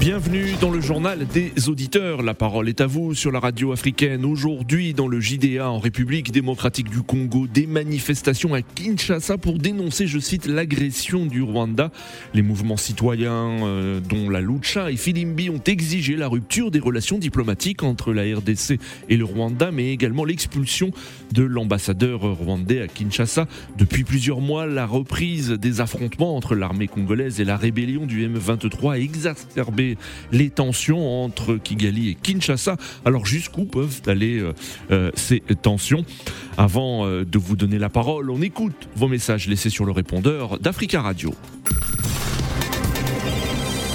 [0.00, 2.22] Bienvenue dans le journal des auditeurs.
[2.22, 4.24] La parole est à vous sur la radio africaine.
[4.24, 10.06] Aujourd'hui, dans le JDA en République démocratique du Congo, des manifestations à Kinshasa pour dénoncer,
[10.06, 11.90] je cite, l'agression du Rwanda.
[12.32, 17.18] Les mouvements citoyens, euh, dont la Lucha et Filimbi, ont exigé la rupture des relations
[17.18, 18.78] diplomatiques entre la RDC
[19.08, 20.92] et le Rwanda, mais également l'expulsion
[21.32, 23.48] de l'ambassadeur rwandais à Kinshasa.
[23.76, 28.92] Depuis plusieurs mois, la reprise des affrontements entre l'armée congolaise et la rébellion du M23
[28.92, 29.87] a exacerbé
[30.32, 32.76] les tensions entre Kigali et Kinshasa.
[33.04, 34.52] Alors jusqu'où peuvent aller euh,
[34.90, 36.04] euh, ces tensions?
[36.56, 40.58] Avant euh, de vous donner la parole, on écoute vos messages laissés sur le répondeur
[40.58, 41.34] d'Africa Radio.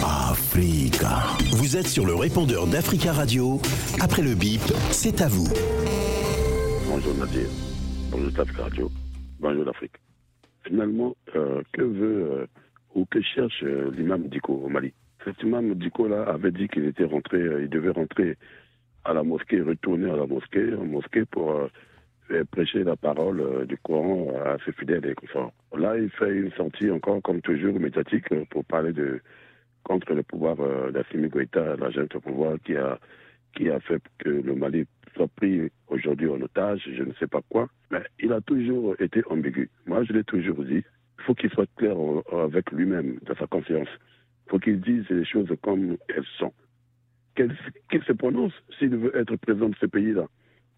[0.03, 1.23] Africa.
[1.51, 3.59] Vous êtes sur le répondeur d'Africa Radio.
[3.99, 5.47] Après le bip, c'est à vous.
[6.87, 7.47] Bonjour Nadir.
[8.11, 8.91] Bonjour Africa Radio.
[9.39, 9.95] Bonjour l'Afrique.
[10.65, 12.47] Finalement, que veut
[12.95, 13.63] ou que cherche
[13.97, 14.93] l'imam Diko au Mali?
[15.23, 18.35] Effectivement, Diko là avait dit qu'il était rentré, euh, il devait rentrer
[19.05, 21.69] à la mosquée, retourner à la mosquée, en mosquée pour
[22.29, 25.53] euh, prêcher la parole euh, du Coran à ses fidèles et conforts.
[25.77, 29.21] Là, il fait une sortie encore, comme toujours, médiatique pour parler de
[29.83, 30.57] contre le pouvoir
[30.91, 32.99] d'Assimi Goïta, l'agent au pouvoir qui a
[33.55, 37.41] qui a fait que le Mali soit pris aujourd'hui en otage, je ne sais pas
[37.49, 37.69] quoi.
[37.91, 39.69] Mais il a toujours été ambigu.
[39.85, 40.83] Moi, je l'ai toujours dit.
[41.19, 41.95] Il faut qu'il soit clair
[42.31, 43.89] avec lui-même, dans sa conscience
[44.47, 46.53] faut qu'il dise les choses comme elles sont.
[47.35, 50.27] Qu'il se prononce s'il veut être président de ce pays-là.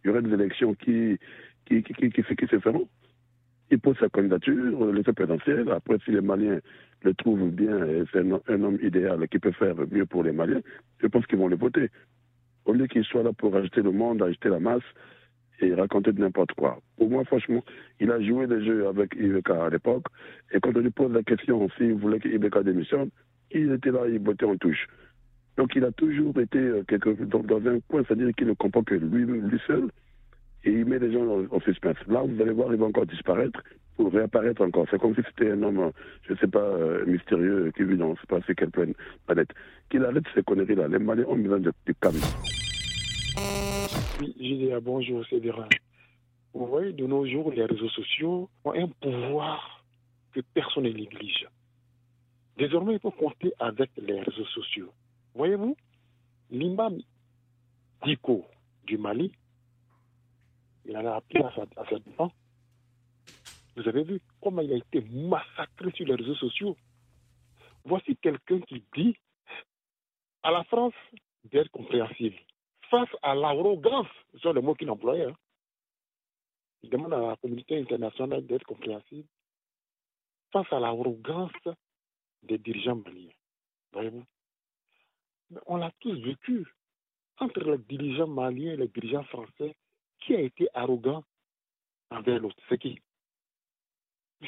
[0.03, 1.17] Il y aurait des élections qui,
[1.65, 2.87] qui, qui, qui, qui se feront.
[3.71, 5.69] Il pose sa candidature, l'état présidentiel.
[5.71, 6.59] Après, si les Maliens
[7.01, 7.79] le trouvent bien,
[8.11, 10.61] c'est un, homme idéal qui peut faire mieux pour les Maliens,
[11.01, 11.89] je pense qu'ils vont le voter.
[12.65, 14.83] Au lieu qu'il soit là pour agiter le monde, agiter la masse
[15.59, 16.79] et raconter n'importe quoi.
[16.97, 17.63] Pour moi, franchement,
[17.99, 20.05] il a joué des jeux avec Ibeka à l'époque.
[20.51, 23.09] Et quand on lui pose la question s'il voulait qu'Ibeka démissionne,
[23.51, 24.87] il était là, il bottait en touche.
[25.57, 28.83] Donc il a toujours été euh, quelque, dans, dans un coin, c'est-à-dire qu'il ne comprend
[28.83, 29.89] que lui, lui seul,
[30.65, 31.97] et il met les gens en, suspense.
[32.07, 33.61] Là, vous allez voir, il va encore disparaître
[33.95, 34.85] pour réapparaître encore.
[34.89, 35.91] C'est comme si c'était un homme,
[36.23, 38.71] je ne sais pas, euh, mystérieux, qui vit dans, je ne sais pas, c'est quelle
[38.71, 39.53] planète.
[39.89, 40.87] Qu'il arrête ces conneries-là.
[40.87, 41.93] Les Maliens ont besoin de, de.
[44.19, 45.67] Oui, je dis bonjour, c'est Vera.
[46.53, 49.83] Vous voyez, de nos jours, les réseaux sociaux ont un pouvoir
[50.33, 51.49] que personne ne.
[52.57, 54.91] Désormais, il faut compter avec les réseaux sociaux.
[55.33, 55.75] Voyez-vous,
[56.49, 56.97] l'imam
[58.03, 58.45] Diko
[58.85, 59.31] du Mali,
[60.85, 62.29] il en a appelé à sa, à
[63.75, 66.77] Vous avez vu comment il a été massacré sur les réseaux sociaux.
[67.83, 69.17] Voici quelqu'un qui dit
[70.43, 70.93] à la France
[71.45, 72.37] d'être compréhensible.
[72.89, 75.25] Face à l'arrogance, ce sont les mots qu'il employait.
[75.25, 75.35] Hein.
[76.83, 79.27] Il demande à la communauté internationale d'être compréhensible.
[80.51, 81.51] Face à l'arrogance
[82.45, 83.31] des dirigeants maliens.
[83.93, 84.23] Voyez-vous?
[85.65, 86.65] On l'a tous vécu.
[87.39, 89.75] Entre les dirigeants maliens et les dirigeants français,
[90.19, 91.23] qui a été arrogant
[92.09, 92.99] envers l'autre C'est qui?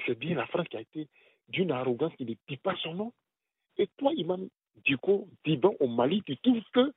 [0.05, 1.07] C'est bien la France qui a été
[1.49, 3.13] d'une arrogance qui ne dit pas son nom.
[3.77, 4.47] Et toi, Imam
[4.85, 6.93] Diko, Diban au Mali, tu trouves que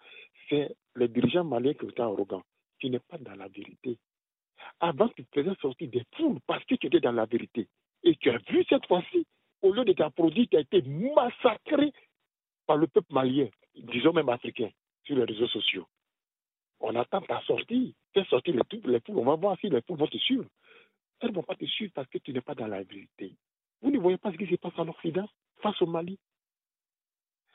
[0.49, 2.43] c'est les dirigeants maliens qui étaient arrogants.
[2.79, 3.99] Tu n'es pas dans la vérité.
[4.81, 7.69] Avant, tu faisais sortir des foules parce que tu étais dans la vérité.
[8.03, 9.27] Et tu as vu cette fois-ci
[9.63, 11.93] au lieu de produit qui a été massacré
[12.67, 14.71] par le peuple malien, disons même africain,
[15.05, 15.87] sur les réseaux sociaux.
[16.81, 17.95] On attend ta sortie.
[18.15, 19.19] Fais sortir les, les poules.
[19.19, 20.47] On va voir si les poules vont te suivre.
[21.21, 23.35] Elles ne vont pas te suivre parce que tu n'es pas dans la vérité.
[23.83, 25.29] Vous ne voyez pas ce qui se passe en Occident
[25.63, 26.19] face au Mali.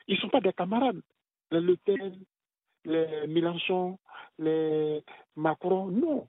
[0.06, 1.02] Ils ne sont pas des camarades.
[1.50, 2.24] Les Le Pen,
[2.84, 3.98] les Mélenchon,
[4.38, 5.02] les
[5.34, 6.28] Macron, non.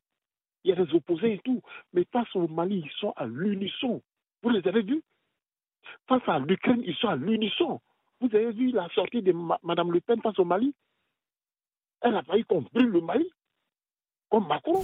[0.64, 1.62] Il y a des opposés et tout.
[1.94, 4.02] Mais face au Mali, ils sont à l'unisson.
[4.42, 5.04] Vous les avez vus?
[6.08, 7.82] Face à l'Ukraine, ils sont à l'unisson.
[8.22, 10.74] Vous avez vu la sortie de Mme Le Pen face au Mali?
[12.02, 13.30] Elle a failli qu'on brûle le Mali,
[14.30, 14.84] comme Macron.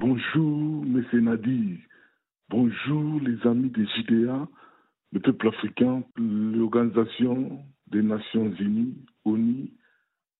[0.00, 1.04] Bonjour, M.
[1.12, 1.78] Nadi.
[2.48, 4.46] Bonjour, les amis des JDA,
[5.12, 9.70] le peuple africain, l'Organisation des Nations Unies, ONU,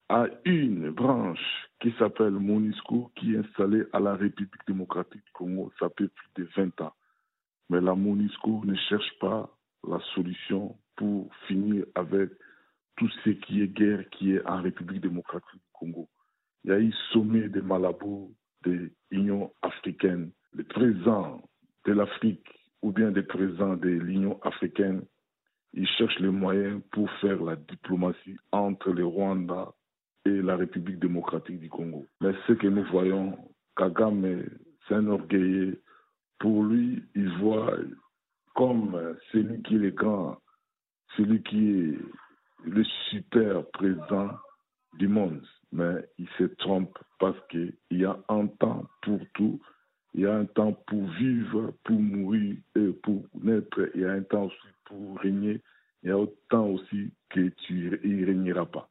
[0.08, 5.72] a une branche qui s'appelle MONUSCO, qui est installée à la République démocratique du Congo.
[5.78, 6.93] Ça fait plus de 20 ans.
[7.72, 9.48] Mais la MONUSCO ne cherche pas
[9.88, 12.28] la solution pour finir avec
[12.98, 16.06] tout ce qui est guerre qui est en République démocratique du Congo.
[16.64, 18.30] Il y a eu sommet de Malabo
[18.66, 20.32] de l'Union africaine.
[20.52, 21.40] Les présidents
[21.86, 22.46] de l'Afrique
[22.82, 25.02] ou bien des présidents de l'Union africaine,
[25.72, 29.72] ils cherchent les moyens pour faire la diplomatie entre le Rwanda
[30.26, 32.06] et la République démocratique du Congo.
[32.20, 33.34] Mais ce que nous voyons,
[33.78, 34.44] Kagame,
[34.86, 35.81] c'est un orgueilleux
[36.42, 37.72] pour lui, il voit
[38.56, 40.36] comme celui qui est grand,
[41.16, 41.98] celui qui est
[42.64, 44.30] le super président
[44.98, 45.40] du monde.
[45.70, 49.60] Mais il se trompe parce qu'il y a un temps pour tout.
[50.14, 53.88] Il y a un temps pour vivre, pour mourir et pour naître.
[53.94, 55.60] Il y a un temps aussi pour régner.
[56.02, 58.90] Il y a autant aussi que tu ne régneras pas.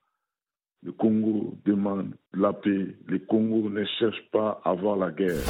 [0.84, 2.96] Le Congo demande la paix.
[3.08, 5.44] Le Congo ne cherche pas à avoir la guerre.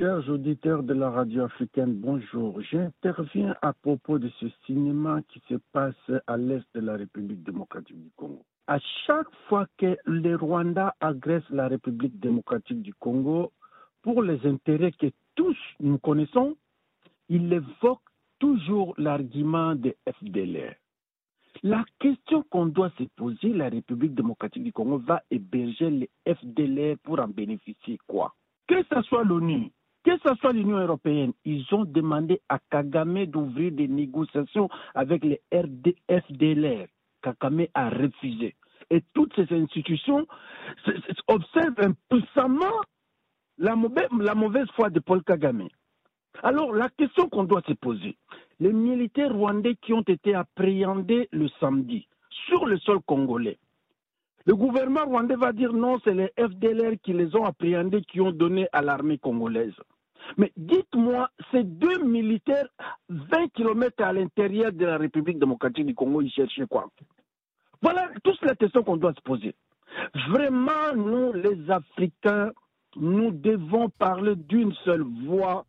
[0.00, 2.58] Chers auditeurs de la radio africaine, bonjour.
[2.62, 8.02] J'interviens à propos de ce cinéma qui se passe à l'est de la République démocratique
[8.02, 8.42] du Congo.
[8.66, 13.52] À chaque fois que le Rwanda agresse la République démocratique du Congo,
[14.00, 16.56] pour les intérêts que tous nous connaissons,
[17.28, 18.00] il évoque
[18.38, 20.76] toujours l'argument de FDLR.
[21.62, 26.96] La question qu'on doit se poser, la République démocratique du Congo va héberger les FDLR
[27.02, 28.34] pour en bénéficier quoi?
[28.66, 29.70] Que ce soit l'ONU,
[30.04, 35.40] que ce soit l'Union européenne, ils ont demandé à Kagame d'ouvrir des négociations avec les
[35.52, 36.86] RD, FDLR.
[37.22, 38.54] Kagame a refusé.
[38.90, 40.26] Et toutes ces institutions
[41.28, 42.80] observent impuissamment
[43.58, 45.68] la mauvaise, la mauvaise foi de Paul Kagame.
[46.42, 48.16] Alors, la question qu'on doit se poser,
[48.58, 52.08] les militaires rwandais qui ont été appréhendés le samedi
[52.46, 53.58] sur le sol congolais,
[54.46, 58.32] le gouvernement rwandais va dire non, c'est les FDLR qui les ont appréhendés, qui ont
[58.32, 59.74] donné à l'armée congolaise.
[60.36, 62.68] Mais dites-moi, ces deux militaires,
[63.08, 66.88] 20 km à l'intérieur de la République démocratique du Congo, ils cherchaient quoi?
[67.82, 69.54] Voilà toute la question qu'on doit se poser.
[70.28, 72.52] Vraiment, nous, les Africains,
[72.96, 75.64] nous devons parler d'une seule voix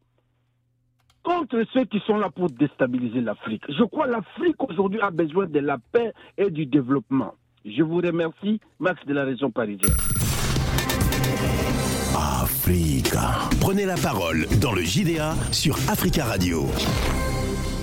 [1.24, 3.64] contre ceux qui sont là pour déstabiliser l'Afrique.
[3.70, 7.36] Je crois que l'Afrique aujourd'hui a besoin de la paix et du développement.
[7.64, 9.96] Je vous remercie, Max de la région parisienne.
[12.16, 13.50] Africa.
[13.60, 16.66] Prenez la parole dans le JDA sur Africa Radio.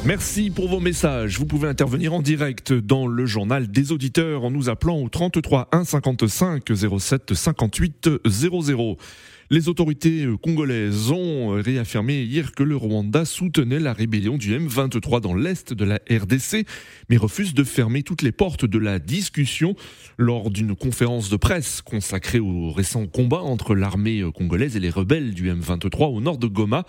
[0.05, 1.39] Merci pour vos messages.
[1.39, 5.69] Vous pouvez intervenir en direct dans le journal des auditeurs en nous appelant au 33
[5.71, 6.65] 1 55
[6.99, 8.97] 07 58 00.
[9.51, 15.35] Les autorités congolaises ont réaffirmé hier que le Rwanda soutenait la rébellion du M23 dans
[15.35, 16.67] l'est de la RDC,
[17.09, 19.75] mais refuse de fermer toutes les portes de la discussion
[20.19, 25.33] lors d'une conférence de presse consacrée au récent combat entre l'armée congolaise et les rebelles
[25.33, 26.85] du M23 au nord de Goma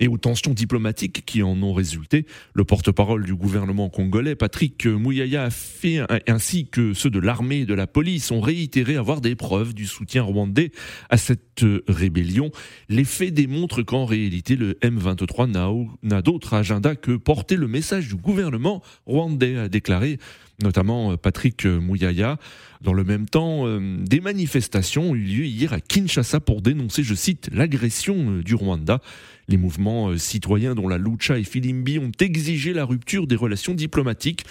[0.00, 2.26] et aux tensions diplomatiques qui en ont résulté.
[2.54, 7.66] Le porte-parole du gouvernement congolais, Patrick Mouyaya, a fait, ainsi que ceux de l'armée et
[7.66, 10.72] de la police, ont réitéré avoir des preuves du soutien rwandais
[11.10, 12.50] à cette rébellion.
[12.88, 18.16] Les faits démontrent qu'en réalité, le M23 n'a d'autre agenda que porter le message du
[18.16, 20.18] gouvernement rwandais, a déclaré
[20.62, 22.38] notamment Patrick Mouyaya.
[22.82, 27.14] Dans le même temps, des manifestations ont eu lieu hier à Kinshasa pour dénoncer, je
[27.14, 29.00] cite, l'agression du Rwanda.
[29.50, 34.44] Les mouvements citoyens dont la Lucha et Filimbi ont exigé la rupture des relations diplomatiques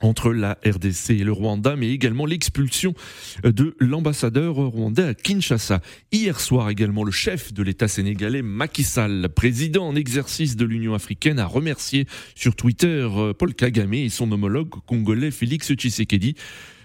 [0.00, 2.94] entre la RDC et le Rwanda, mais également l'expulsion
[3.42, 5.80] de l'ambassadeur rwandais à Kinshasa.
[6.12, 10.94] Hier soir également, le chef de l'État sénégalais, Macky Sall, président en exercice de l'Union
[10.94, 12.06] africaine, a remercié
[12.36, 16.36] sur Twitter Paul Kagame et son homologue congolais Félix Tshisekedi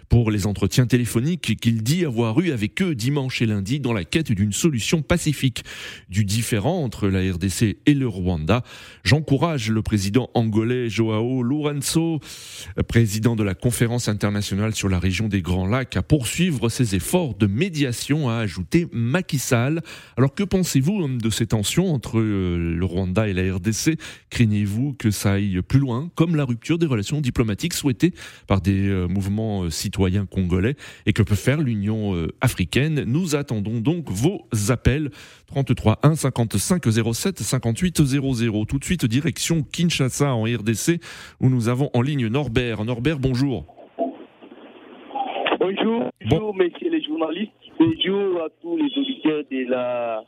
[0.10, 4.04] pour les entretiens téléphoniques qu'il dit avoir eu avec eux dimanche et lundi dans la
[4.04, 5.64] quête d'une solution pacifique
[6.10, 8.64] du différent entre la RDC et le Rwanda.
[9.04, 12.20] J'encourage le président angolais Joao Lourenço,
[12.88, 17.36] président de la conférence internationale sur la région des Grands Lacs, à poursuivre ses efforts
[17.36, 19.82] de médiation, a ajouté Macky Sall.
[20.18, 24.00] Alors que pensez-vous de ces tensions entre le Rwanda et la RDC
[24.32, 28.14] Craignez-vous que ça aille plus loin, comme la rupture des relations diplomatiques souhaitées
[28.48, 29.99] par des mouvements citoyens
[30.30, 30.76] congolais
[31.06, 33.04] et que peut faire l'Union africaine.
[33.06, 35.10] Nous attendons donc vos appels
[35.48, 38.66] 33 1 55 07 58 00.
[38.66, 41.02] Tout de suite direction Kinshasa en RDC
[41.40, 42.86] où nous avons en ligne Norbert.
[42.86, 43.66] Norbert, bonjour.
[45.60, 47.52] Bonjour, bonjour messieurs les journalistes.
[47.78, 50.24] Bonjour à tous les auditeurs de la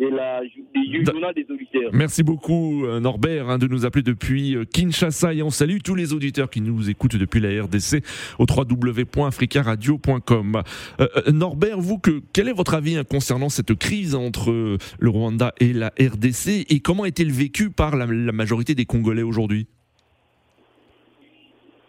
[0.00, 1.90] et la, du journal des auditeurs.
[1.92, 6.50] Merci beaucoup Norbert hein, de nous appeler depuis Kinshasa et on salue tous les auditeurs
[6.50, 8.04] qui nous écoutent depuis la RDC
[8.38, 10.62] au www.africaradio.com.
[11.00, 15.52] Euh, Norbert, vous, que, quel est votre avis hein, concernant cette crise entre le Rwanda
[15.60, 19.66] et la RDC et comment est-elle vécue par la, la majorité des Congolais aujourd'hui?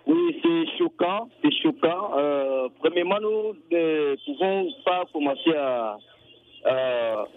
[0.07, 2.11] Oui, c'est choquant, c'est choquant.
[2.17, 5.97] Euh, premièrement, nous ne pouvons pas commencer à...
[6.65, 7.27] Euh, à,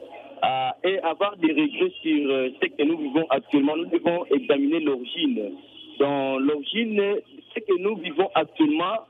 [0.85, 3.77] et avoir des regrets sur euh, ce que nous vivons actuellement.
[3.77, 5.53] Nous devons examiner l'origine.
[5.99, 7.01] Dans l'origine,
[7.55, 9.07] ce que nous vivons actuellement,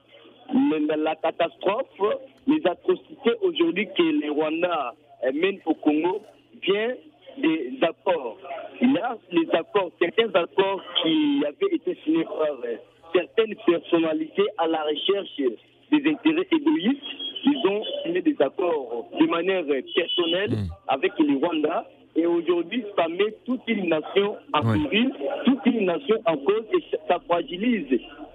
[0.53, 2.01] la, catastrophe,
[2.47, 4.69] les atrocités aujourd'hui que les Rwandais
[5.33, 6.23] mènent au Congo,
[6.63, 6.95] vient
[7.39, 8.39] des accords.
[8.81, 12.77] Il y a les accords, certains accords qui avaient été signés par euh,
[13.15, 15.37] certaines personnalités à la recherche
[15.91, 17.32] des intérêts égoïstes.
[17.45, 20.69] Ils ont signé des accords de manière personnelle Mm.
[20.89, 21.87] avec le Rwanda.
[22.15, 25.11] Et aujourd'hui, ça met toute une nation en péril,
[25.47, 27.87] toute une nation en cause et ça fragilise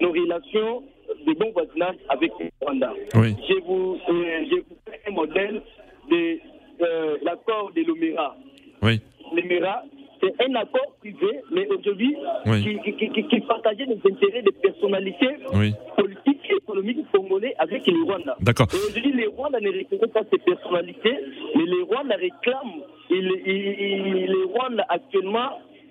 [0.02, 0.84] nos relations
[1.28, 2.92] de bon voisinage avec le Rwanda.
[3.16, 3.36] Oui.
[3.48, 5.62] Je vous, euh, fais un modèle
[6.10, 6.40] de
[6.82, 8.36] euh, l'accord de l'Omera.
[8.82, 9.00] Oui.
[9.36, 9.84] L'Omera,
[10.22, 12.64] c'est un accord privé, mais aujourd'hui, Oui.
[12.84, 15.74] qui, qui, qui, qui partageait les intérêts des personnalités Oui.
[15.96, 18.36] politiques et économiques congolais avec le Rwanda.
[18.42, 18.68] D'accord.
[18.74, 21.18] Et aujourd'hui, les Rwandais ne reconnaissent pas ces personnalités,
[21.56, 22.82] mais les Rwandais réclament.
[23.10, 25.50] Et les, et- les Rwandais actuellement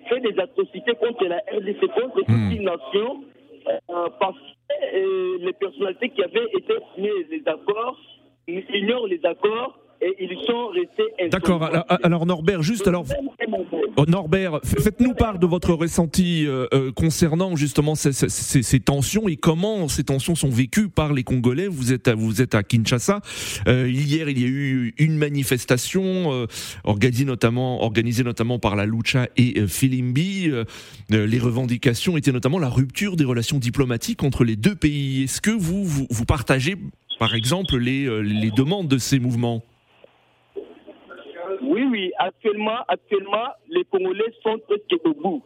[0.09, 2.51] fait des atrocités contre la RDC, contre toute Hmm.
[2.55, 3.23] une nation,
[3.67, 7.97] euh, parce que euh, les personnalités qui avaient été signées les accords
[8.47, 11.63] ignorent les accords et ils sont restés D'accord.
[11.63, 13.05] Alors, alors, Norbert, juste alors.
[13.97, 18.79] Oh, Norbert, faites-nous part de votre ressenti euh, euh, concernant justement ces, ces- ces- ces
[18.79, 21.67] tensions et comment ces tensions sont vécues par les Congolais.
[21.67, 23.21] Vous êtes à, vous êtes à Kinshasa.
[23.67, 26.45] Euh, hier, il y a eu une manifestation euh,
[26.83, 30.51] organisée notamment organisée notamment par la Lucha et Filimbi.
[31.09, 35.23] Les revendications étaient notamment la rupture des relations diplomatiques entre les deux pays.
[35.23, 36.75] Est-ce que vous, vous vous partagez
[37.19, 39.63] par exemple les les demandes de ces mouvements?
[41.61, 45.43] Oui, oui, actuellement, actuellement, les Congolais sont presque au bout.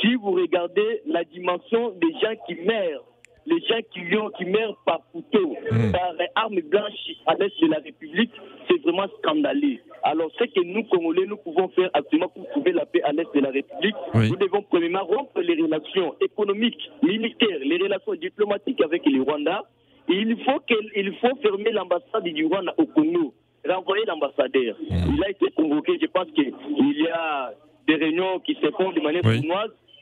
[0.00, 3.04] Si vous regardez la dimension des gens qui meurent,
[3.46, 5.92] les gens qui, ont- qui meurent par couteau, Mm.
[5.92, 8.30] par armes blanches à l'est de la République,
[8.68, 9.78] c'est vraiment scandaleux.
[10.02, 13.26] Alors, ce que nous, Congolais, nous pouvons faire actuellement pour trouver la paix à l'est
[13.34, 14.30] de la République, Oui.
[14.30, 19.64] nous devons premièrement rompre les relations économiques, militaires, les relations diplomatiques avec le Rwanda.
[20.08, 20.60] Et il faut,
[20.96, 23.32] il faut fermer l'ambassade du Rwanda au Congo,
[23.68, 24.76] renvoyer l'ambassadeur.
[24.90, 27.52] Il a été convoqué, je pense qu'il y a
[27.86, 29.46] des réunions qui se font de manière Oui.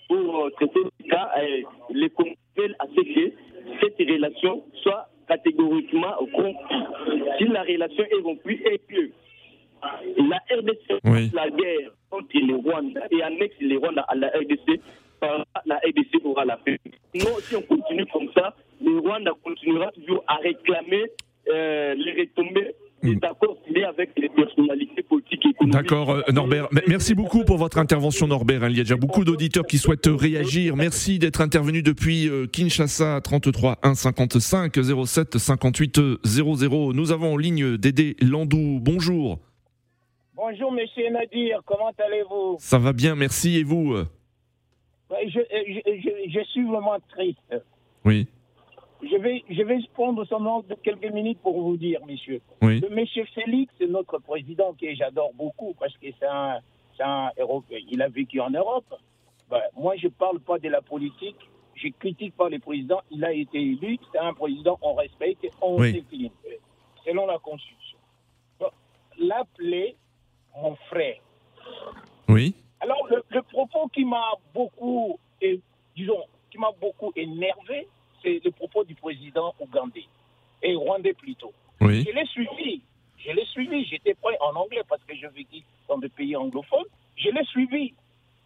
[0.08, 1.30] pour euh, traiter le cas.
[1.38, 2.10] Euh, les
[2.56, 3.32] veulent à ce que
[3.80, 6.56] cette relation soit catégoriquement rompue.
[7.38, 9.10] Si la relation est rompue et que
[10.28, 11.30] la RDC Oui.
[11.34, 14.80] la guerre contre le Rwanda et annexe le Rwanda à la RDC,
[15.66, 16.78] la RDC aura la paix.
[17.14, 21.04] Sinon, si on continue comme ça, le Rwanda continuera toujours à réclamer
[21.52, 22.72] euh, les retombées
[23.02, 25.76] des accords signés avec les personnalités politiques et économiques.
[25.88, 26.68] D'accord, euh, Norbert.
[26.86, 28.68] Merci beaucoup pour votre intervention, Norbert.
[28.68, 30.76] Il y a déjà beaucoup d'auditeurs qui souhaitent réagir.
[30.76, 34.74] Merci d'être intervenu depuis euh, Kinshasa, 33 1 55
[35.06, 36.92] 07 58 00.
[36.92, 38.80] Nous avons en ligne Dédé Landou.
[38.82, 39.38] Bonjour.
[40.36, 42.56] Bonjour, monsieur Nadir, comment allez-vous?
[42.60, 43.56] Ça va bien, merci.
[43.56, 43.94] Et vous?
[43.94, 44.04] Euh
[45.10, 47.38] Ouais, je, je, je- je suis vraiment triste.
[48.04, 48.26] Oui,
[49.10, 52.40] Je vais, je vais prendre seulement quelques minutes pour vous dire, monsieur.
[52.62, 52.80] oui.
[52.80, 56.58] Le monsieur Félix, c'est notre président que j'adore beaucoup parce que c'est un,
[57.00, 57.30] un.
[57.90, 58.92] Il a vécu en Europe.
[59.50, 61.36] Ben, moi, je ne parle pas de la politique.
[61.74, 63.00] Je critique pas le président.
[63.10, 63.98] Il a été élu.
[64.12, 66.04] C'est un président, on respecte, on Oui.
[67.04, 67.98] selon la Constitution.
[69.18, 69.96] L'appeler
[70.60, 71.16] mon frère.
[72.28, 75.60] Oui, Alors, le, le propos qui m'a beaucoup, et,
[75.96, 77.88] disons, qui m'a beaucoup énervé,
[78.28, 80.04] c'est le propos du président ougandais,
[80.62, 81.52] et rwandais plutôt.
[81.80, 82.82] oui, Je l'ai suivi,
[83.18, 86.84] je l'ai suivi, j'étais prêt en anglais parce que je vécu dans des pays anglophones,
[87.16, 87.94] je l'ai suivi.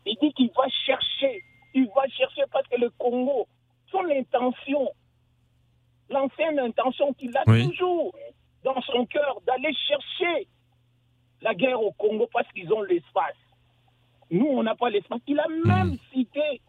[0.06, 1.42] Il dit qu'il va chercher,
[1.74, 3.46] il va chercher parce que le Congo,
[3.90, 4.88] son intention,
[6.10, 7.68] l'ancienne intention qu'il a Oui.
[7.68, 8.14] toujours
[8.64, 10.46] dans son cœur d'aller chercher
[11.40, 13.36] la guerre au Congo parce qu'ils ont l'espace.
[14.30, 15.20] Nous, on n'a pas l'espace.
[15.26, 16.60] Il a même cité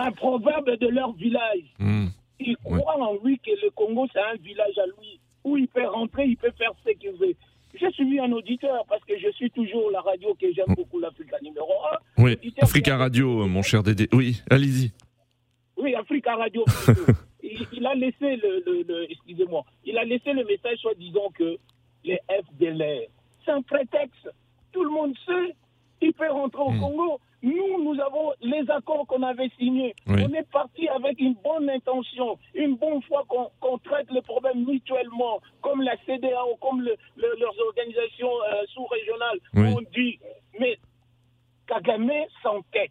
[0.00, 1.64] un proverbe de leur village.
[1.78, 2.06] Hmm.
[2.40, 5.86] Il croit en lui que le Congo, c'est un village à lui, où il peut
[5.86, 7.34] rentrer, il peut faire ce qu'il veut.
[7.74, 11.36] J'ai suivi un auditeur parce que je suis toujours la radio que j'aime beaucoup, l'Africa
[11.42, 11.70] numéro
[12.18, 12.22] 1.
[12.22, 12.36] oui.
[12.60, 14.08] Africa Radio, mon cher Dédé.
[14.12, 14.92] Oui, allez-y.
[15.76, 16.64] Oui, Africa Radio.
[17.42, 21.30] il, il a laissé le, le- le- excusez-moi, il a laissé le message soit disant
[21.36, 21.56] que
[22.04, 23.02] les FDLR,
[23.44, 24.28] c'est un prétexte.
[24.72, 25.54] Tout le monde sait,
[26.00, 26.80] il peut rentrer au Hmm.
[26.80, 27.20] Congo.
[27.40, 29.94] Nous, nous avons les accords qu'on avait signés.
[30.08, 30.22] Oui.
[30.28, 35.40] On est parti avec une bonne intention, une bonne foi qu'on traite les problèmes mutuellement,
[35.60, 39.38] comme la CDAO, comme le- le- leurs organisations euh, sous-régionales.
[39.54, 39.72] Oui.
[39.76, 40.18] On dit,
[40.58, 40.78] mais
[41.68, 42.10] Kagame
[42.42, 42.90] s'entête.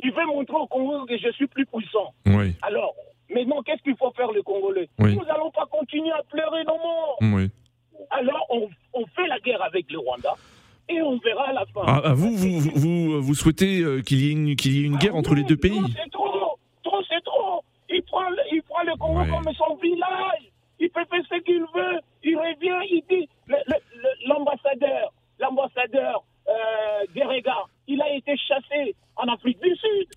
[0.00, 2.12] Il veut montrer au Congo que je suis plus puissant.
[2.26, 2.94] Oui, Alors,
[3.30, 4.88] maintenant, qu'est-ce qu'il faut faire, le Congolais?
[4.98, 7.18] Nous n'allons pas continuer à pleurer nos morts.
[8.10, 10.34] Alors, on, on fait la guerre avec le Rwanda
[10.88, 11.82] et on verra à la fin.
[11.86, 14.32] Ah, ah, vous, vous, vous, euh, souhaitez euh, qu'il y ait
[14.84, 17.62] une, guerre entre les deux pays C'est trop, trop c'est trop.
[17.90, 20.50] Il prend, il prend le Congo comme son village.
[20.80, 22.00] Il peut faire ce qu'il veut.
[22.22, 23.28] Il revient, il dit
[24.26, 27.54] l'ambassadeur, l'ambassadeur euh,
[27.86, 30.08] il a été chassé en Afrique du Sud.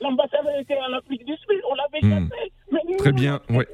[0.00, 2.28] L'ambassadeur était en Afrique du Sud, on l'avait hmm.
[2.28, 2.52] chassé.
[2.98, 3.66] Très bien, ouais.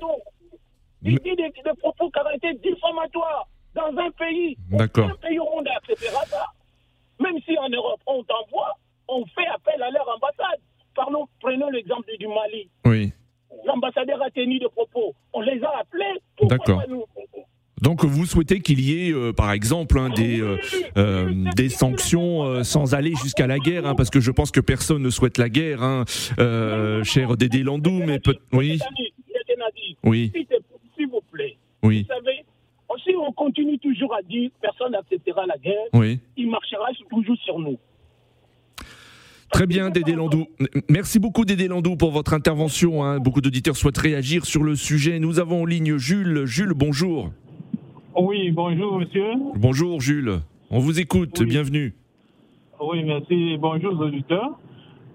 [18.32, 20.56] Souhaitez qu'il y ait, euh, par exemple, hein, des, euh,
[20.96, 25.02] euh, des sanctions sans aller jusqu'à la guerre, hein, parce que je pense que personne
[25.02, 26.04] ne souhaite la guerre, hein,
[27.04, 28.36] cher Dédé Landou, mais peut...
[28.52, 28.78] Oui,
[30.04, 30.32] oui,
[30.96, 32.44] s'il vous plaît, oui, vous savez,
[33.04, 36.18] si on continue toujours à dire personne n'acceptera la guerre, oui.
[36.36, 37.78] il marchera toujours sur nous.
[39.52, 40.46] Très bien, Dédé Landou.
[40.88, 43.18] Merci beaucoup, Dédé Landou, pour votre intervention.
[43.18, 45.18] Beaucoup d'auditeurs souhaitent réagir sur le sujet.
[45.18, 46.46] Nous avons en ligne Jules.
[46.46, 47.30] Jules, bonjour.
[48.16, 49.32] Oui, bonjour monsieur.
[49.56, 50.40] Bonjour, Jules.
[50.70, 51.36] On vous écoute.
[51.40, 51.46] Oui.
[51.46, 51.94] Bienvenue.
[52.80, 53.56] Oui, merci.
[53.58, 54.50] Bonjour aux auditeurs.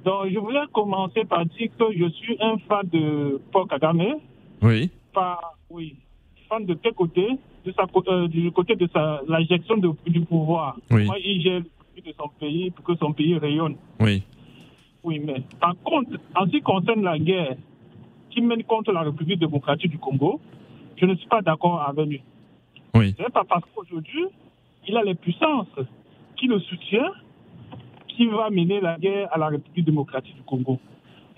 [0.06, 4.16] Donc, je voulais commencer par dire que je suis un fan de Paul Kagame.
[4.62, 5.96] Oui, Par, oui,
[6.50, 7.28] fan de quel côté?
[7.66, 10.78] De sa, euh, Du côté de sa, la gestion de- du pouvoir.
[10.92, 11.06] Oui.
[11.06, 13.76] Moi, il gère le de son pays pour que son pays rayonne.
[14.00, 14.24] oui,
[15.04, 17.56] Oui, mais par contre, en ce qui concerne la guerre
[18.30, 20.40] qui mène contre la République démocratique du Congo,
[20.96, 22.22] je ne suis pas d'accord avec lui.
[22.98, 23.16] Oui.
[23.18, 24.26] Ce n'est pas parce qu'aujourd'hui,
[24.88, 25.68] il a les puissances
[26.36, 27.12] qui le soutiennent
[28.10, 30.80] qui va mener la guerre à la République démocratique du Congo.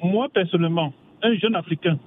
[0.01, 1.97] Moi, personnellement, un jeune Africain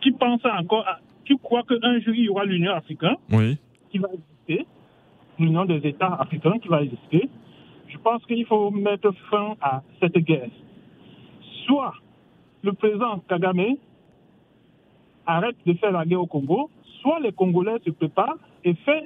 [0.00, 3.56] qui pense encore, à- qui croit qu'un jour il y aura l'Union africaine Oui,
[3.90, 4.66] qui va exister,
[5.38, 7.28] l'Union des États africains qui va exister,
[7.88, 10.48] je pense qu'il faut mettre fin à cette guerre.
[11.66, 11.94] Soit
[12.62, 13.76] le président Kagame
[15.26, 19.02] arrête de faire la guerre au Congo, soit les Congolais se préparent et font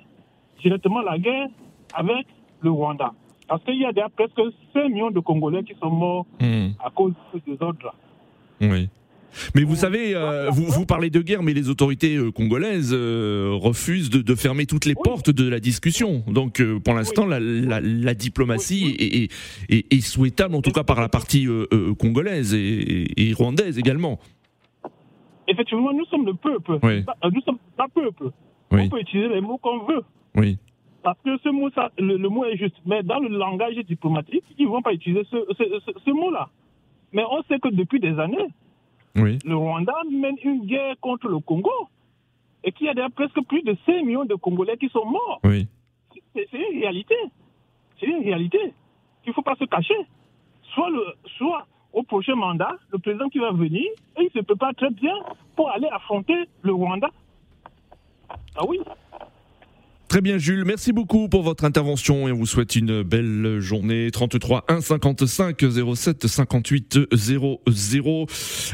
[0.62, 1.48] directement la guerre
[1.94, 2.26] avec
[2.62, 3.12] le Rwanda.
[3.49, 4.40] Parce qu'il y a déjà presque
[4.73, 7.12] 5 millions de Congolais qui sont morts Hmm, à cause
[7.47, 7.84] des autres.
[7.84, 7.95] là.
[8.60, 8.88] oui.
[9.56, 13.50] Mais vous savez, euh, vous, vous parlez de guerre, mais les autorités euh, congolaises euh,
[13.52, 16.23] refusent de, de fermer toutes les portes de la discussion.
[16.28, 19.32] Donc, pour l'instant, la, la- la diplomatie est, est-
[19.71, 21.49] est- est souhaitable, en tout cas par la partie
[21.99, 24.21] congolaise et, et- et rwandaise également.
[25.54, 26.78] Effectivement, nous sommes le peuple.
[26.82, 27.04] Oui.
[27.32, 28.30] Nous sommes pas peuple.
[28.73, 28.82] Oui.
[28.84, 30.02] On peut utiliser les mots qu'on veut.
[30.36, 30.58] Oui,
[31.02, 32.76] Parce que ce mot, ça, le, le mot est juste.
[32.86, 36.49] Mais dans le langage diplomatique, ils ne vont pas utiliser ce, ce- ce- ce mot-là.
[37.12, 38.49] Mais on sait que depuis des années,
[39.17, 41.71] oui, le Rwanda mène une guerre contre le Congo.
[42.64, 45.40] Et qu'il y a déjà presque plus de 5 millions de Congolais qui sont morts.
[45.45, 45.69] oui.
[46.34, 47.14] C'est c'est une réalité.
[48.00, 48.58] C'est une réalité.
[49.25, 49.95] Il ne faut pas se cacher.
[50.75, 51.04] Soit, le,
[51.38, 53.85] soit au prochain mandat, le président qui va venir,
[54.21, 55.15] il se prépare très bien
[55.57, 57.09] pour aller affronter le Rwanda.
[58.57, 58.80] Ah oui
[60.14, 60.62] Très bien, Jules.
[60.64, 64.12] Merci beaucoup pour votre intervention et on vous souhaite une belle journée.
[64.12, 65.64] 33 1 55
[65.96, 68.26] 07 58 00.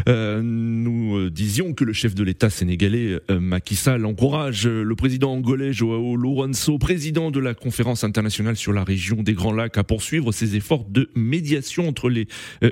[0.06, 4.82] Euh, nous euh, disions que le chef de l'État sénégalais, euh, Macky Sall, encourage euh,
[4.82, 9.54] le président angolais Joao Lourenço, président de la conférence internationale sur la région des Grands
[9.54, 12.28] Lacs, à poursuivre ses efforts de médiation entre les,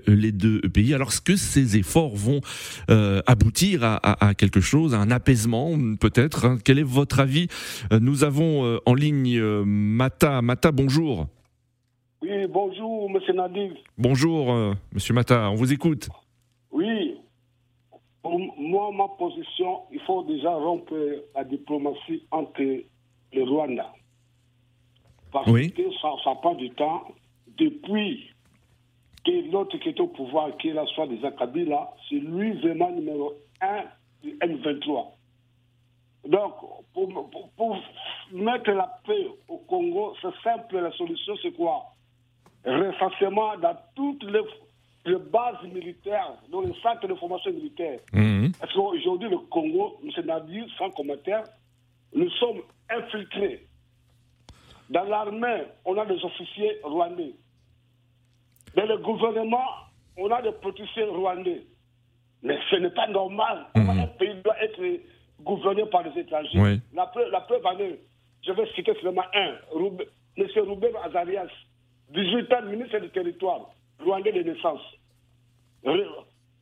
[0.07, 0.93] les deux pays.
[0.93, 2.43] Alors, est-ce que ces efforts vont
[3.27, 6.59] aboutir à, à- quelque chose, à un apaisement peut-être hein?
[6.63, 7.49] Quel est votre avis?
[7.99, 10.43] Nous avons euh, en ligne euh, Mata.
[10.43, 11.27] Mata, bonjour.
[12.23, 13.71] Oui, bonjour, monsieur Nadir.
[13.97, 16.09] Bonjour, euh, Monsieur Mata, on vous écoute.
[16.73, 17.17] Oui,
[18.23, 20.95] pour moi, ma position, il faut déjà rompre
[21.35, 23.93] la diplomatie entre le Rwanda.
[25.33, 25.71] Parce Oui.
[25.73, 27.05] que ça, ça prend du temps.
[27.57, 28.31] Depuis
[29.25, 33.33] que l'autre qui est au pouvoir, qui est la soi-disant Kabila, c'est lui vraiment numéro
[33.61, 33.85] un
[34.23, 35.07] du M23.
[36.29, 36.53] Donc,
[36.93, 37.77] pour, pour- pour
[38.33, 41.85] mettre la paix au Congo, c'est simple, la solution c'est quoi?
[42.67, 44.43] Recensement dans toutes les,
[45.07, 47.99] les bases militaires, dans les centres de formation militaire.
[48.13, 48.53] Mhm.
[48.61, 50.11] Parce qu'aujourd'hui, le Congo, M.
[50.27, 51.45] Nadir, sans commentaire,
[52.15, 52.61] nous sommes
[52.91, 53.65] infiltrés.
[54.91, 57.33] Dans l'armée, on a des officiers rwandais.
[58.77, 59.65] Dans le gouvernement,
[60.19, 61.63] on a des politiciens rwandais.
[62.43, 63.67] Mais ce n'est pas normal.
[63.75, 64.81] Comment Un pays doit être
[65.41, 66.59] gouverné par les étrangers.
[66.59, 66.81] Oui.
[66.95, 67.99] La, preuve, la preuve en est,
[68.47, 70.05] je vais citer seulement un, Roube-
[70.37, 70.47] M.
[71.05, 71.49] Azarias,
[72.11, 73.71] 18 ans ministre du territoire,
[74.05, 74.81] rwandais de naissance.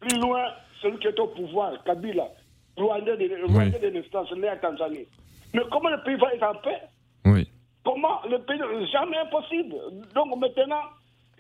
[0.01, 0.45] Plus loin,
[0.83, 2.29] celui qui est au pouvoir, Kabila,
[2.77, 5.07] rwandais de, rwandais de naissance, né en Tanzanie.
[5.55, 6.81] Mais comment le pays va être en paix?
[7.25, 7.49] Oui.
[7.85, 8.59] Comment le pays
[8.93, 9.75] Jamais impossible.
[10.15, 10.83] Donc maintenant,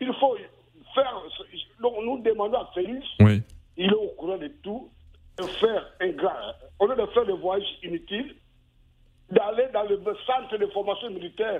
[0.00, 0.36] il faut
[0.94, 1.22] faire.
[1.80, 3.42] Donc nous demandons à Félix, Oui.
[3.76, 4.88] il est au courant de tout,
[5.44, 6.30] faire un grand.
[6.78, 8.34] Au lieu de faire des voyages inutiles,
[9.30, 11.58] d'aller dans le centre de formation militaire,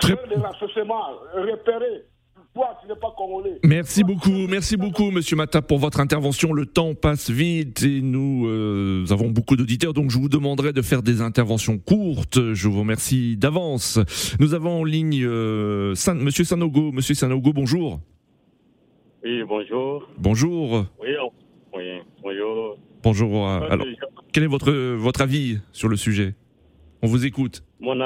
[0.00, 2.02] Très- faire des renseignements, repérer
[2.52, 3.58] Toi, tu n'es pas congolais.
[3.64, 6.52] Merci beaucoup, merci beaucoup, Monsieur Mata, pour votre intervention.
[6.52, 10.80] Le temps passe vite et nous euh, avons beaucoup d'auditeurs, donc je vous demanderai de
[10.82, 12.52] faire des interventions courtes.
[12.54, 13.98] Je vous remercie d'avance.
[14.38, 16.92] Nous avons en ligne euh, San- Monsieur Sanogo.
[16.92, 17.98] Monsieur Sanogo, bonjour.
[19.24, 20.08] Oui, bonjour.
[20.18, 20.84] Bonjour.
[21.02, 21.43] Oui, on- oui,
[22.22, 22.78] bonjour.
[23.02, 23.46] Bonjour.
[23.48, 23.86] Alors,
[24.32, 26.34] quel est votre votre avis sur le sujet?
[27.02, 27.62] On vous écoute.
[27.80, 27.96] Mon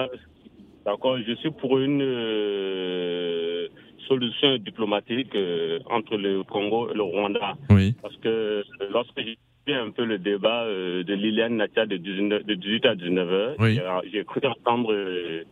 [0.84, 3.68] D'accord, je suis pour une euh,
[4.08, 7.52] solution diplomatique euh, entre le Congo et le Rwanda.
[7.70, 7.94] Oui.
[8.00, 12.44] Parce que lorsque j'ai vu un peu le débat euh, de Liliane Natia de, 19
[12.46, 13.78] de 18 à 19 heures, Oui.
[14.10, 15.44] j'ai- cru entendre euh,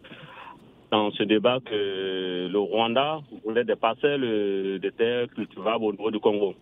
[0.91, 6.11] dans ce débat que le Rwanda voulait des parcelles euh, de terres cultivables au niveau
[6.11, 6.55] du Congo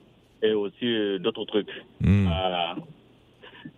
[0.45, 1.69] et aussi euh, d'autres trucs.
[2.01, 2.25] Hmm.
[2.27, 2.77] Voilà.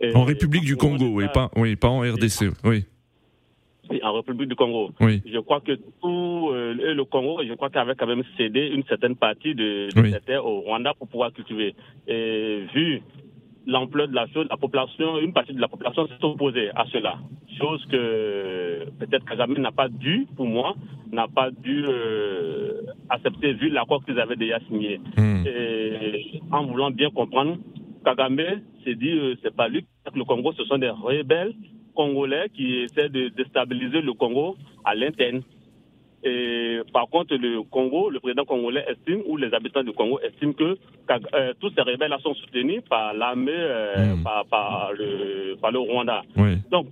[0.00, 2.50] Et- En République du Congo, oui, pas oui, pas en RDC.
[2.64, 2.84] Oui.
[4.02, 4.90] En République du Congo.
[5.00, 5.22] Oui.
[5.32, 8.82] Je crois que tout euh, le Congo, je crois qu'il avait quand même cédé une
[8.84, 10.10] certaine partie de, de Oui.
[10.10, 11.74] cette terre au Rwanda pour pouvoir cultiver.
[12.08, 13.00] Et vu
[13.66, 17.18] l'ampleur de la chose, la population, une partie de la population s'est opposée à cela.
[17.58, 20.74] Chose que peut-être Kagame n'a pas dû, pour moi,
[21.12, 25.00] n'a pas dû euh, accepter vu l'accord qu'ils avaient déjà signé.
[25.16, 25.44] Hmm.
[25.46, 27.56] Et en voulant bien comprendre,
[28.04, 28.40] Kagame
[28.84, 31.54] s'est dit euh, c'est pas lui le Congo, ce sont des rebelles
[31.94, 35.42] congolais qui essaient de déstabiliser le Congo à l'interne.
[36.24, 40.52] Et par contre, le Congo, le président congolais estime, ou les habitants du Congo estiment
[40.52, 40.76] que
[41.10, 46.22] euh, tous ces rebelles-là sont soutenus par l'armée, euh, par, par le, par le Rwanda.
[46.36, 46.56] Oui.
[46.70, 46.86] Donc,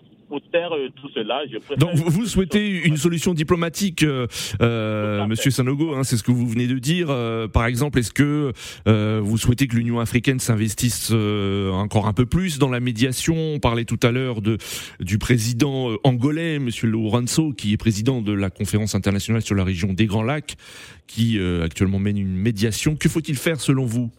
[0.73, 1.79] euh, tout cela, je préfère...
[1.79, 4.27] Donc vous, vous souhaitez une solution diplomatique, euh,
[4.61, 7.09] euh, Monsieur Sanogo, hein, c'est ce que vous venez de dire.
[7.11, 8.53] Euh, par exemple, est-ce que
[8.89, 13.35] euh, vous souhaitez que l'Union africaine s'investisse euh, encore un peu plus dans la médiation?
[13.37, 14.59] On parlait tout à l'heure de
[15.01, 19.65] du président euh, angolais, Monsieur Lourenço, qui est président de la conférence internationale sur la
[19.65, 20.57] région des Grands Lacs,
[21.07, 22.97] qui euh, actuellement mène une médiation.
[22.97, 24.11] Que faut-il faire selon vous?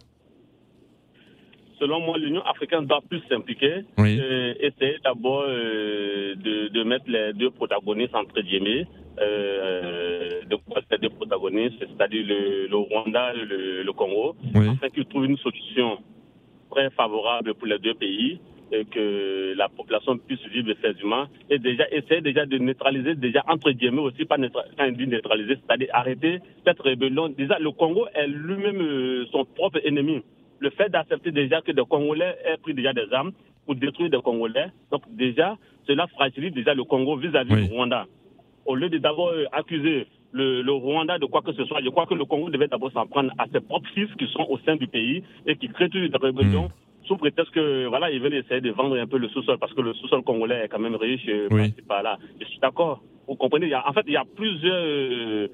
[1.79, 4.19] Selon moi, l'Union africaine doit plus s'impliquer Oui.
[4.19, 8.85] et essayer d'abord euh, de, de mettre les deux protagonistes entre guillemets,
[9.21, 14.67] euh, de quoi ces deux protagonistes, c'est-à-dire le, le Rwanda et le, le Congo, Oui.
[14.69, 15.97] afin qu'ils trouvent une solution
[16.71, 18.39] très favorable pour les deux pays
[18.71, 23.69] et que la population puisse vivre effectivement et déjà essayer déjà de neutraliser déjà entre
[23.71, 24.37] guillemets aussi pas
[24.75, 29.79] quand dit neutraliser c'est-à-dire arrêter cette rébellion déjà le Congo est lui-même euh, son propre
[29.85, 30.23] ennemi
[30.59, 33.31] le fait d'accepter déjà que des Congolais aient pris déjà des armes
[33.65, 37.67] pour détruire des Congolais donc déjà cela fragilise déjà le Congo vis-à-vis Oui.
[37.67, 38.05] du Rwanda
[38.65, 41.89] au lieu de d'abord euh, accuser le, le Rwanda de quoi que ce soit, je
[41.89, 44.57] crois que le Congo devait d'abord s'en prendre à ses propres fils qui sont au
[44.59, 46.69] sein du pays et qui créent des rébellions
[47.05, 49.81] sous prétexte que voilà, ils veulent essayer de vendre un peu le sous-sol parce que
[49.81, 51.47] le sous-sol congolais est quand même riche Oui.
[51.49, 52.17] par-ci, par-là.
[52.41, 53.03] Je suis d'accord.
[53.27, 55.47] Vous comprenez, il y a, en fait, il y a plusieurs euh,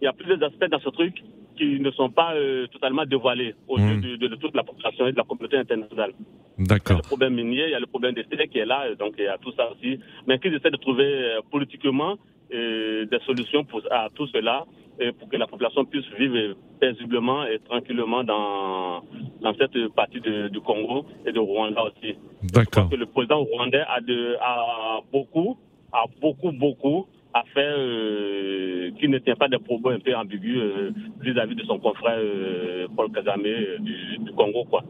[0.00, 1.14] il y a plusieurs aspects dans ce truc
[1.56, 3.88] qui ne sont pas euh, totalement dévoilés aux Mm.
[4.02, 6.12] yeux de, de toute la population et de la communauté internationale.
[6.58, 6.96] Il y a D'accord.
[6.98, 9.24] le problème minier, il y a le problème des terres qui est là, donc il
[9.24, 9.98] y a tout ça aussi.
[10.26, 12.16] Mais qu'ils essaient de trouver euh, politiquement
[12.54, 14.64] euh, des solutions pour, à tout cela
[15.00, 19.02] et pour que la population puisse vivre paisiblement et tranquillement dans,
[19.40, 22.16] dans cette partie de- du Congo et de Rwanda aussi.
[22.42, 22.90] D'accord.
[22.90, 25.56] que le président rwandais a, de, a beaucoup,
[25.92, 30.58] a beaucoup, beaucoup à faire euh, qui ne tient pas des propos un peu ambigus
[30.58, 30.90] euh,
[31.20, 34.82] vis-à-vis de son confrère euh, Paul Kagame euh, du, du Congo, quoi.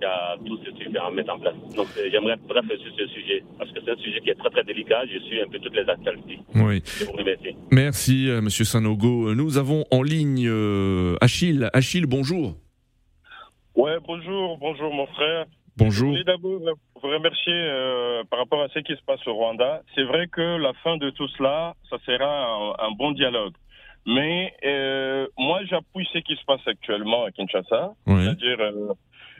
[0.00, 1.54] Il y a tout ce truc à mettre en place.
[1.76, 4.48] Donc euh, j'aimerais bref sur ce sujet, parce que c'est un sujet qui est très
[4.48, 5.02] très délicat.
[5.12, 6.38] Je suis un peu toutes les actualités.
[6.54, 6.82] Oui.
[6.86, 7.54] Je vous remercie.
[7.70, 9.34] Merci, Monsieur Sanogo.
[9.34, 11.68] Nous avons en ligne euh, Achille.
[11.74, 12.54] Achille, bonjour.
[13.74, 15.44] Ouais, bonjour, bonjour mon frère.
[15.80, 16.08] Bonjour.
[16.08, 19.82] Je voulais d'abord vous remercier euh, par rapport à ce qui se passe au Rwanda.
[19.94, 23.54] C'est vrai que la fin de tout cela, ça sera un, un bon dialogue.
[24.06, 28.24] Mais euh, moi, j'appuie ce qui se passe actuellement à Kinshasa, Oui.
[28.24, 28.92] c'est-à-dire euh,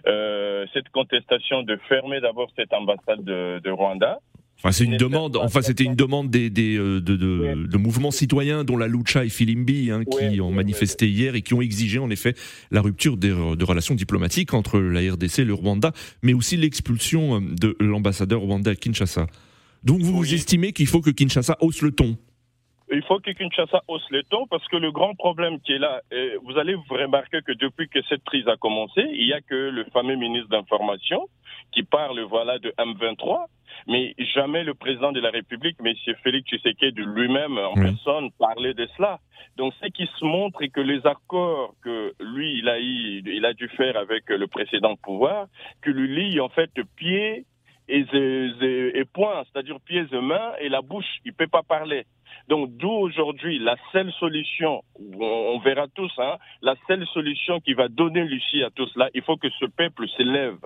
[0.06, 4.18] euh, cette contestation de fermer d'abord cette ambassade de, de Rwanda.
[4.62, 5.38] Enfin, c'est une demande.
[5.38, 9.24] Enfin, c'était une demande des, des euh, de, de, de mouvements citoyens, dont la Lucha
[9.24, 12.34] et Filimbi, hein, qui ont manifesté hier et qui ont exigé en effet
[12.70, 15.92] la rupture des, de relations diplomatiques entre la RDC et le Rwanda,
[16.22, 19.26] mais aussi l'expulsion euh, de l'ambassadeur rwandais à Kinshasa.
[19.82, 22.18] Donc, vous, vous estimez qu'il faut que Kinshasa hausse le ton?
[22.92, 26.02] Il faut que Kinshasa hausse le ton parce que le grand problème qui est là,
[26.44, 29.54] vous allez vous remarquer que depuis que cette crise a commencé, il n'y a que
[29.54, 31.28] le fameux ministre d'information
[31.72, 33.46] qui parle voilà de M23,
[33.86, 35.92] mais jamais le président de la République, M.
[36.22, 37.82] Félix Tshisekedi lui-même en Oui.
[37.82, 39.18] personne parlait de cela.
[39.56, 43.44] Donc ce qui se montre est que les accords que lui il a eu, il
[43.44, 45.46] a dû faire avec le précédent pouvoir,
[45.82, 47.44] que lui lie en fait pied
[47.88, 52.04] et, et, et poings, c'est-à-dire pieds et mains, et la bouche, il peut pas parler.
[52.48, 54.82] Donc d'où aujourd'hui la seule solution,
[55.20, 59.22] on, verra tous, hein, la seule solution qui va donner Lucie à tout cela, il
[59.22, 60.58] faut que ce peuple s'élève,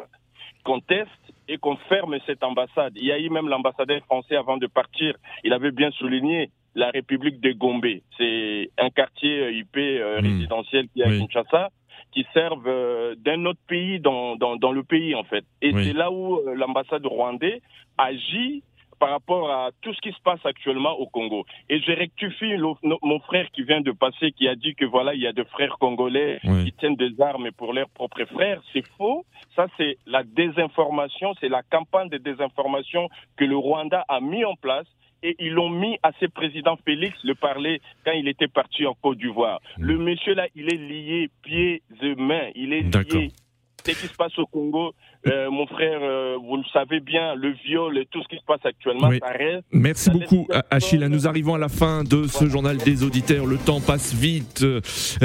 [0.65, 1.11] conteste
[1.49, 2.95] et qu'on ferme cette ambassade.
[2.97, 6.91] Il y a eu même l'ambassadeur français avant de partir, il avait bien souligné la
[6.91, 7.87] République de Gombe.
[8.19, 10.25] C'est un quartier IP euh, hmm.
[10.25, 11.71] résidentiel qui est à Kinshasa
[12.13, 15.45] qui servent euh, d'un autre pays dans, dans, dans, le pays, en fait.
[15.61, 17.61] Et c'est là où euh, l'ambassade rwandais
[17.99, 18.63] agit
[18.99, 21.45] par rapport à tout ce qui se passe actuellement au Congo.
[21.69, 22.57] Et je rectifie
[23.03, 25.45] mon frère qui vient de passer, qui a dit que voilà, il y a des
[25.45, 28.61] frères congolais qui tiennent des armes pour leurs propres frères.
[28.73, 29.25] C'est faux.
[29.57, 34.55] Ça, c'est la désinformation, c'est la campagne de désinformation que le Rwanda a mis en
[34.57, 34.87] place
[35.23, 38.95] et ils l'ont mis à ses présidents Félix le parler quand il était parti en
[38.95, 39.61] Côte d'Ivoire.
[39.79, 39.85] Hmm.
[39.85, 42.51] Le monsieur là, il est lié pieds et mains.
[42.55, 43.33] Il est lié
[43.93, 44.95] ce qui se passe au Congo,
[45.27, 48.45] euh, mon frère, euh, vous le savez bien, le viol et tout ce qui se
[48.47, 49.65] passe actuellement, ça reste.
[49.73, 51.07] Merci beaucoup, Achille.
[51.11, 53.47] Nous arrivons à la fin de ce journal des auditeurs.
[53.47, 54.63] Le temps passe vite.
[54.63, 54.81] Euh,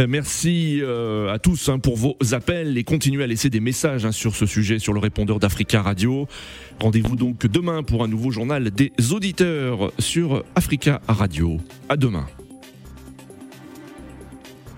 [0.07, 0.81] merci
[1.29, 4.45] à tous hein, pour vos appels et continuez à laisser des messages hein, sur ce
[4.45, 6.27] sujet sur le répondeur d'Africa Radio.
[6.79, 11.57] Rendez-vous donc demain pour un nouveau journal des auditeurs sur Africa Radio.
[11.89, 12.25] À demain.